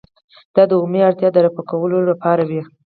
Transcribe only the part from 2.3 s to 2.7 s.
وي.